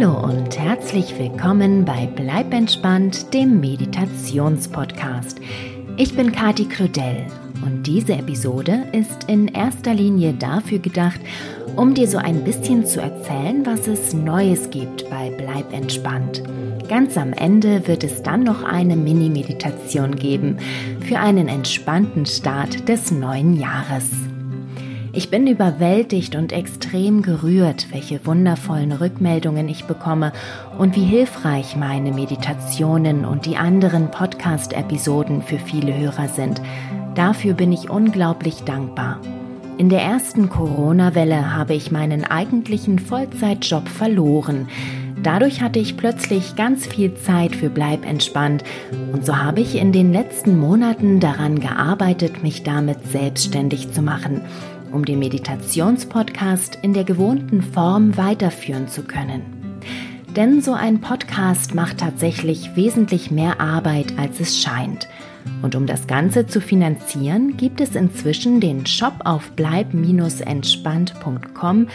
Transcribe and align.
Hallo 0.00 0.18
und 0.18 0.58
herzlich 0.58 1.18
willkommen 1.18 1.84
bei 1.84 2.06
Bleib 2.06 2.54
entspannt, 2.54 3.34
dem 3.34 3.60
Meditationspodcast. 3.60 5.38
Ich 5.98 6.16
bin 6.16 6.32
Kati 6.32 6.64
Claudel 6.64 7.26
und 7.62 7.86
diese 7.86 8.14
Episode 8.14 8.84
ist 8.92 9.24
in 9.24 9.48
erster 9.48 9.92
Linie 9.92 10.32
dafür 10.32 10.78
gedacht, 10.78 11.20
um 11.76 11.92
dir 11.92 12.08
so 12.08 12.16
ein 12.16 12.44
bisschen 12.44 12.86
zu 12.86 13.02
erzählen, 13.02 13.66
was 13.66 13.88
es 13.88 14.14
Neues 14.14 14.70
gibt 14.70 15.10
bei 15.10 15.30
Bleib 15.36 15.70
entspannt. 15.70 16.44
Ganz 16.88 17.18
am 17.18 17.34
Ende 17.34 17.86
wird 17.86 18.02
es 18.02 18.22
dann 18.22 18.42
noch 18.42 18.62
eine 18.62 18.96
Mini-Meditation 18.96 20.16
geben 20.16 20.56
für 21.06 21.18
einen 21.18 21.48
entspannten 21.48 22.24
Start 22.24 22.88
des 22.88 23.10
neuen 23.10 23.54
Jahres. 23.54 24.29
Ich 25.12 25.28
bin 25.28 25.48
überwältigt 25.48 26.36
und 26.36 26.52
extrem 26.52 27.22
gerührt, 27.22 27.88
welche 27.90 28.24
wundervollen 28.26 28.92
Rückmeldungen 28.92 29.68
ich 29.68 29.84
bekomme 29.86 30.32
und 30.78 30.94
wie 30.94 31.04
hilfreich 31.04 31.74
meine 31.74 32.12
Meditationen 32.12 33.24
und 33.24 33.44
die 33.44 33.56
anderen 33.56 34.12
Podcast-Episoden 34.12 35.42
für 35.42 35.58
viele 35.58 35.98
Hörer 35.98 36.28
sind. 36.28 36.62
Dafür 37.16 37.54
bin 37.54 37.72
ich 37.72 37.90
unglaublich 37.90 38.62
dankbar. 38.62 39.20
In 39.78 39.88
der 39.88 40.02
ersten 40.02 40.48
Corona-Welle 40.48 41.56
habe 41.56 41.74
ich 41.74 41.90
meinen 41.90 42.24
eigentlichen 42.24 43.00
Vollzeitjob 43.00 43.88
verloren. 43.88 44.68
Dadurch 45.24 45.60
hatte 45.60 45.80
ich 45.80 45.96
plötzlich 45.96 46.54
ganz 46.54 46.86
viel 46.86 47.14
Zeit 47.14 47.56
für 47.56 47.68
Bleib 47.68 48.06
entspannt 48.06 48.62
und 49.12 49.26
so 49.26 49.36
habe 49.36 49.60
ich 49.60 49.76
in 49.76 49.92
den 49.92 50.12
letzten 50.12 50.58
Monaten 50.58 51.18
daran 51.18 51.58
gearbeitet, 51.58 52.42
mich 52.42 52.62
damit 52.62 53.06
selbstständig 53.10 53.92
zu 53.92 54.02
machen 54.02 54.42
um 54.92 55.04
den 55.04 55.18
Meditationspodcast 55.18 56.78
in 56.82 56.92
der 56.92 57.04
gewohnten 57.04 57.62
Form 57.62 58.16
weiterführen 58.16 58.88
zu 58.88 59.02
können. 59.02 59.60
Denn 60.36 60.60
so 60.60 60.72
ein 60.72 61.00
Podcast 61.00 61.74
macht 61.74 61.98
tatsächlich 61.98 62.76
wesentlich 62.76 63.30
mehr 63.30 63.60
Arbeit, 63.60 64.14
als 64.16 64.40
es 64.40 64.62
scheint. 64.62 65.08
Und 65.62 65.74
um 65.74 65.86
das 65.86 66.06
Ganze 66.06 66.46
zu 66.46 66.60
finanzieren, 66.60 67.56
gibt 67.56 67.80
es 67.80 67.96
inzwischen 67.96 68.60
den 68.60 68.84
Shop 68.86 69.14
auf 69.24 69.50
bleib-entspannt.com, 69.56 71.88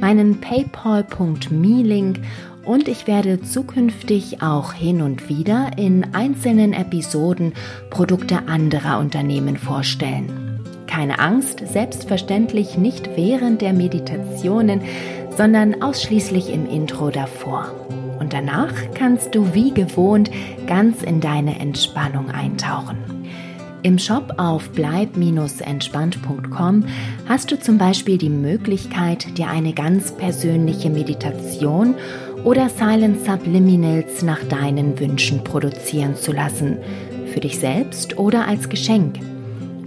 meinen 0.00 0.40
paypal.me-Link 0.40 2.20
und 2.64 2.88
ich 2.88 3.06
werde 3.06 3.42
zukünftig 3.42 4.42
auch 4.42 4.72
hin 4.72 5.02
und 5.02 5.28
wieder 5.28 5.72
in 5.76 6.14
einzelnen 6.14 6.72
Episoden 6.72 7.52
Produkte 7.90 8.48
anderer 8.48 8.98
Unternehmen 8.98 9.56
vorstellen. 9.56 10.41
Keine 10.92 11.18
Angst, 11.20 11.62
selbstverständlich 11.66 12.76
nicht 12.76 13.16
während 13.16 13.62
der 13.62 13.72
Meditationen, 13.72 14.82
sondern 15.34 15.80
ausschließlich 15.80 16.52
im 16.52 16.68
Intro 16.68 17.08
davor. 17.08 17.70
Und 18.20 18.34
danach 18.34 18.74
kannst 18.92 19.34
du 19.34 19.54
wie 19.54 19.72
gewohnt 19.72 20.30
ganz 20.66 21.02
in 21.02 21.22
deine 21.22 21.58
Entspannung 21.58 22.28
eintauchen. 22.28 22.98
Im 23.82 23.98
Shop 23.98 24.34
auf 24.36 24.68
bleib-entspannt.com 24.72 26.84
hast 27.26 27.50
du 27.50 27.58
zum 27.58 27.78
Beispiel 27.78 28.18
die 28.18 28.28
Möglichkeit, 28.28 29.38
dir 29.38 29.48
eine 29.48 29.72
ganz 29.72 30.12
persönliche 30.12 30.90
Meditation 30.90 31.94
oder 32.44 32.68
Silent 32.68 33.24
Subliminals 33.24 34.22
nach 34.22 34.44
deinen 34.44 35.00
Wünschen 35.00 35.42
produzieren 35.42 36.16
zu 36.16 36.32
lassen, 36.32 36.76
für 37.32 37.40
dich 37.40 37.58
selbst 37.58 38.18
oder 38.18 38.46
als 38.46 38.68
Geschenk. 38.68 39.31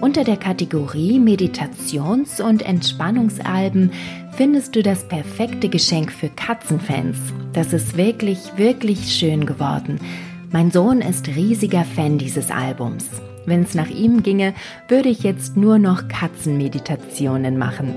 Unter 0.00 0.24
der 0.24 0.36
Kategorie 0.36 1.18
Meditations- 1.18 2.40
und 2.40 2.62
Entspannungsalben 2.62 3.92
findest 4.36 4.76
du 4.76 4.82
das 4.82 5.06
perfekte 5.08 5.68
Geschenk 5.68 6.12
für 6.12 6.28
Katzenfans. 6.28 7.16
Das 7.52 7.72
ist 7.72 7.96
wirklich, 7.96 8.38
wirklich 8.56 9.12
schön 9.12 9.46
geworden. 9.46 10.00
Mein 10.50 10.70
Sohn 10.70 11.00
ist 11.00 11.28
riesiger 11.28 11.84
Fan 11.84 12.18
dieses 12.18 12.50
Albums. 12.50 13.06
Wenn 13.46 13.62
es 13.62 13.74
nach 13.74 13.90
ihm 13.90 14.22
ginge, 14.22 14.54
würde 14.88 15.08
ich 15.08 15.22
jetzt 15.22 15.56
nur 15.56 15.78
noch 15.78 16.08
Katzenmeditationen 16.08 17.56
machen. 17.58 17.94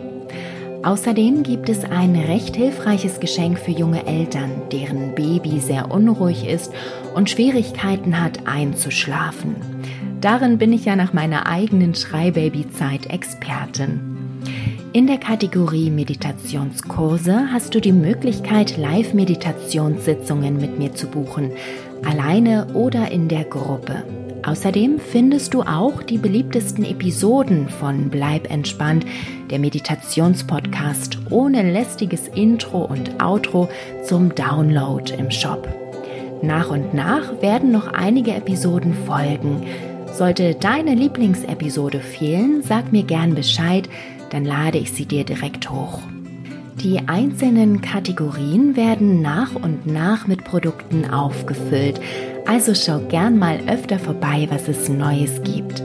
Außerdem 0.84 1.44
gibt 1.44 1.70
es 1.70 1.84
ein 1.84 2.16
recht 2.16 2.56
hilfreiches 2.56 3.20
Geschenk 3.20 3.60
für 3.60 3.72
junge 3.72 4.06
Eltern, 4.06 4.52
deren 4.72 5.16
Baby 5.16 5.60
sehr 5.60 5.92
unruhig 5.92 6.48
ist 6.48 6.72
und 7.14 7.30
Schwierigkeiten 7.30 8.22
hat 8.22 8.48
einzuschlafen. 8.48 9.56
Darin 10.22 10.58
bin 10.58 10.74
ich 10.74 10.86
ja 10.86 10.96
nach 10.96 11.14
meiner 11.14 11.46
eigenen 11.48 11.94
Schreibabyzeit 11.94 13.06
Expertin. 13.08 14.18
In 14.94 15.06
der 15.06 15.20
Kategorie 15.20 15.92
Meditationskurse 15.92 17.50
hast 17.52 17.76
du 17.76 17.80
die 17.80 17.92
Möglichkeit, 17.92 18.78
Live-Meditationssitzungen 18.78 20.60
mit 20.60 20.80
mir 20.80 20.94
zu 20.96 21.08
buchen, 21.08 21.52
alleine 22.04 22.68
oder 22.74 23.12
in 23.12 23.28
der 23.28 23.44
Gruppe. 23.44 24.04
Außerdem 24.44 25.00
findest 25.00 25.54
du 25.54 25.62
auch 25.62 26.02
die 26.02 26.18
beliebtesten 26.18 26.84
Episoden 26.84 27.70
von 27.70 28.10
Bleib 28.10 28.50
entspannt, 28.50 29.06
der 29.52 29.60
Meditationspodcast 29.60 31.20
ohne 31.30 31.70
lästiges 31.72 32.28
Intro 32.30 32.86
und 32.86 33.22
Outro 33.22 33.70
zum 34.04 34.34
Download 34.34 35.14
im 35.14 35.30
Shop. 35.30 35.68
Nach 36.42 36.70
und 36.70 36.94
nach 36.94 37.42
werden 37.42 37.72
noch 37.72 37.94
einige 37.94 38.34
Episoden 38.34 38.94
folgen. 39.06 39.64
Sollte 40.18 40.56
deine 40.56 40.96
Lieblingsepisode 40.96 42.00
fehlen, 42.00 42.64
sag 42.64 42.92
mir 42.92 43.04
gern 43.04 43.36
Bescheid, 43.36 43.88
dann 44.32 44.46
lade 44.46 44.80
ich 44.80 44.92
sie 44.92 45.06
dir 45.06 45.24
direkt 45.24 45.70
hoch. 45.70 46.00
Die 46.82 47.08
einzelnen 47.08 47.82
Kategorien 47.82 48.76
werden 48.76 49.22
nach 49.22 49.54
und 49.54 49.86
nach 49.86 50.26
mit 50.26 50.44
Produkten 50.44 51.08
aufgefüllt, 51.08 52.02
also 52.48 52.74
schau 52.74 52.98
gern 52.98 53.38
mal 53.38 53.60
öfter 53.68 54.00
vorbei, 54.00 54.48
was 54.50 54.68
es 54.68 54.90
Neues 54.90 55.44
gibt. 55.44 55.84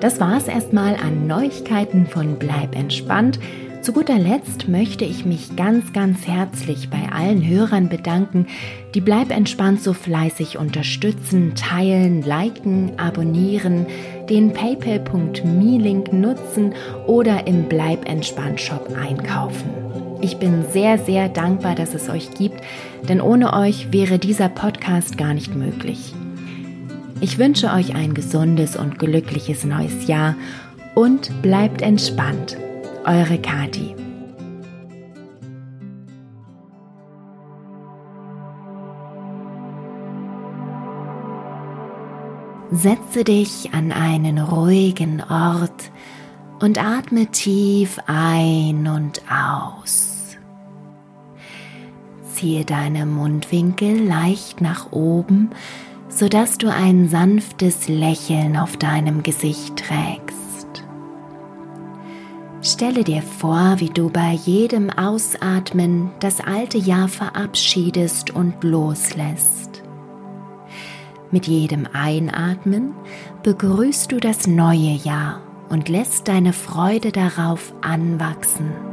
Das 0.00 0.20
war's 0.20 0.46
erstmal 0.46 0.96
an 0.96 1.26
Neuigkeiten 1.26 2.06
von 2.06 2.38
Bleib 2.38 2.76
entspannt. 2.76 3.40
Zu 3.82 3.94
guter 3.94 4.18
Letzt 4.18 4.68
möchte 4.68 5.06
ich 5.06 5.24
mich 5.24 5.56
ganz, 5.56 5.94
ganz 5.94 6.26
herzlich 6.26 6.90
bei 6.90 7.10
allen 7.10 7.46
Hörern 7.46 7.88
bedanken, 7.88 8.46
die 8.94 9.00
Bleib 9.00 9.30
entspannt 9.30 9.82
so 9.82 9.94
fleißig 9.94 10.58
unterstützen, 10.58 11.54
teilen, 11.54 12.20
liken, 12.20 12.92
abonnieren, 12.98 13.86
den 14.28 14.52
paypal.me-Link 14.52 16.12
nutzen 16.12 16.74
oder 17.06 17.46
im 17.46 17.70
Bleib 17.70 18.06
entspannt 18.06 18.60
Shop 18.60 18.86
einkaufen. 18.94 19.70
Ich 20.20 20.36
bin 20.36 20.66
sehr, 20.70 20.98
sehr 20.98 21.30
dankbar, 21.30 21.74
dass 21.74 21.94
es 21.94 22.10
euch 22.10 22.34
gibt, 22.34 22.60
denn 23.08 23.22
ohne 23.22 23.54
euch 23.54 23.92
wäre 23.92 24.18
dieser 24.18 24.50
Podcast 24.50 25.16
gar 25.16 25.32
nicht 25.32 25.54
möglich. 25.54 26.12
Ich 27.22 27.38
wünsche 27.38 27.72
euch 27.72 27.94
ein 27.94 28.12
gesundes 28.12 28.76
und 28.76 28.98
glückliches 28.98 29.64
neues 29.64 30.06
Jahr 30.06 30.36
und 30.94 31.40
bleibt 31.40 31.80
entspannt. 31.80 32.58
Eure 33.10 33.38
Kati. 33.38 33.96
Setze 42.70 43.24
dich 43.24 43.70
an 43.72 43.90
einen 43.90 44.38
ruhigen 44.38 45.24
Ort 45.28 45.90
und 46.60 46.78
atme 46.78 47.26
tief 47.26 47.98
ein 48.06 48.86
und 48.86 49.22
aus. 49.28 50.36
Ziehe 52.32 52.64
deine 52.64 53.06
Mundwinkel 53.06 54.06
leicht 54.06 54.60
nach 54.60 54.92
oben, 54.92 55.50
sodass 56.08 56.58
du 56.58 56.72
ein 56.72 57.08
sanftes 57.08 57.88
Lächeln 57.88 58.56
auf 58.56 58.76
deinem 58.76 59.24
Gesicht 59.24 59.78
trägst. 59.78 60.29
Stelle 62.62 63.04
dir 63.04 63.22
vor, 63.22 63.76
wie 63.78 63.88
du 63.88 64.10
bei 64.10 64.32
jedem 64.32 64.90
Ausatmen 64.90 66.10
das 66.20 66.40
alte 66.40 66.76
Jahr 66.76 67.08
verabschiedest 67.08 68.32
und 68.32 68.62
loslässt. 68.62 69.82
Mit 71.30 71.46
jedem 71.46 71.88
Einatmen 71.92 72.92
begrüßt 73.42 74.12
du 74.12 74.20
das 74.20 74.46
neue 74.46 74.92
Jahr 74.92 75.40
und 75.70 75.88
lässt 75.88 76.28
deine 76.28 76.52
Freude 76.52 77.12
darauf 77.12 77.72
anwachsen. 77.80 78.89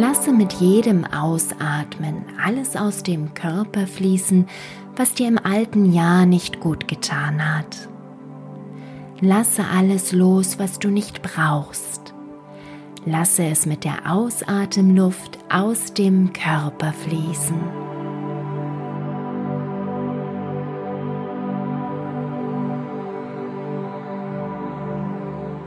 Lasse 0.00 0.32
mit 0.32 0.54
jedem 0.54 1.04
Ausatmen 1.04 2.24
alles 2.42 2.76
aus 2.76 3.02
dem 3.02 3.34
Körper 3.34 3.86
fließen, 3.86 4.48
was 4.96 5.12
dir 5.12 5.28
im 5.28 5.36
alten 5.36 5.92
Jahr 5.92 6.24
nicht 6.24 6.60
gut 6.60 6.88
getan 6.88 7.56
hat. 7.56 7.90
Lasse 9.20 9.64
alles 9.66 10.12
los, 10.12 10.58
was 10.58 10.78
du 10.78 10.88
nicht 10.88 11.20
brauchst. 11.20 12.14
Lasse 13.04 13.44
es 13.44 13.66
mit 13.66 13.84
der 13.84 14.10
Ausatemluft 14.10 15.38
aus 15.50 15.92
dem 15.92 16.32
Körper 16.32 16.94
fließen. 16.94 17.91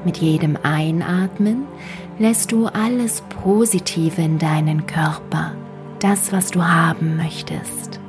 Mit 0.06 0.18
jedem 0.18 0.56
Einatmen 0.62 1.66
lässt 2.20 2.52
du 2.52 2.68
alles 2.68 3.24
Positive 3.44 4.22
in 4.22 4.38
deinen 4.38 4.86
Körper, 4.86 5.54
das, 6.00 6.32
was 6.32 6.52
du 6.52 6.64
haben 6.64 7.18
möchtest. 7.18 8.00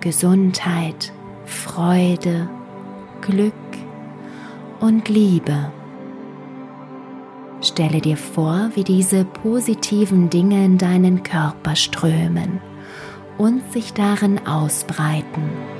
Gesundheit, 0.00 1.12
Freude, 1.46 2.48
Glück 3.22 3.54
und 4.80 5.08
Liebe. 5.08 5.72
Stelle 7.62 8.00
dir 8.02 8.18
vor, 8.18 8.70
wie 8.74 8.84
diese 8.84 9.24
positiven 9.24 10.28
Dinge 10.28 10.62
in 10.62 10.76
deinen 10.76 11.22
Körper 11.22 11.74
strömen 11.74 12.60
und 13.38 13.72
sich 13.72 13.94
darin 13.94 14.46
ausbreiten. 14.46 15.77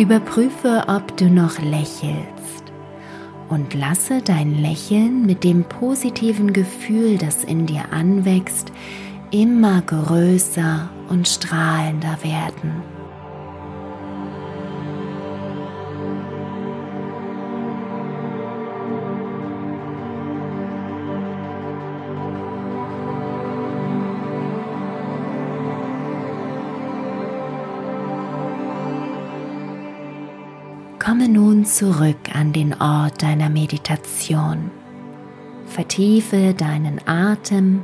Überprüfe, 0.00 0.84
ob 0.86 1.14
du 1.18 1.28
noch 1.28 1.58
lächelst 1.58 2.72
und 3.50 3.74
lasse 3.74 4.22
dein 4.22 4.56
Lächeln 4.62 5.26
mit 5.26 5.44
dem 5.44 5.64
positiven 5.64 6.54
Gefühl, 6.54 7.18
das 7.18 7.44
in 7.44 7.66
dir 7.66 7.92
anwächst, 7.92 8.72
immer 9.30 9.82
größer 9.82 10.88
und 11.10 11.28
strahlender 11.28 12.16
werden. 12.22 12.99
Komme 31.02 31.30
nun 31.30 31.64
zurück 31.64 32.34
an 32.34 32.52
den 32.52 32.74
Ort 32.74 33.22
deiner 33.22 33.48
Meditation. 33.48 34.70
Vertiefe 35.64 36.52
deinen 36.52 37.00
Atem 37.06 37.80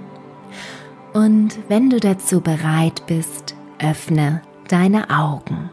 und 1.14 1.58
wenn 1.68 1.88
du 1.88 1.98
dazu 1.98 2.42
bereit 2.42 3.06
bist, 3.06 3.54
öffne 3.78 4.42
deine 4.68 5.08
Augen. 5.08 5.70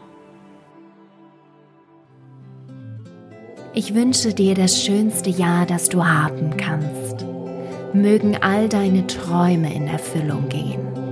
Ich 3.74 3.94
wünsche 3.94 4.32
dir 4.32 4.54
das 4.54 4.82
schönste 4.82 5.28
Jahr, 5.28 5.66
das 5.66 5.90
du 5.90 6.02
haben 6.02 6.56
kannst. 6.56 7.26
Mögen 7.92 8.38
all 8.40 8.70
deine 8.70 9.06
Träume 9.06 9.74
in 9.74 9.86
Erfüllung 9.86 10.48
gehen. 10.48 11.03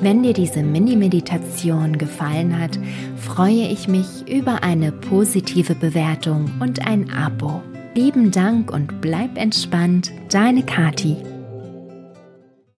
Wenn 0.00 0.22
dir 0.22 0.32
diese 0.32 0.62
Mini-Meditation 0.62 1.98
gefallen 1.98 2.58
hat, 2.58 2.78
freue 3.16 3.68
ich 3.68 3.88
mich 3.88 4.28
über 4.28 4.62
eine 4.62 4.92
positive 4.92 5.74
Bewertung 5.74 6.50
und 6.60 6.86
ein 6.86 7.10
Abo. 7.10 7.62
Lieben 7.94 8.30
Dank 8.30 8.72
und 8.72 9.00
bleib 9.00 9.38
entspannt, 9.38 10.12
deine 10.30 10.62
Kati. 10.64 11.16